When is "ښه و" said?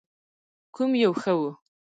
1.21-1.41